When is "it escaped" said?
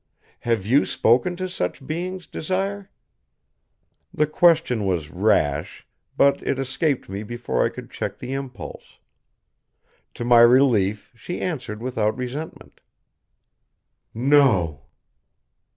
6.41-7.07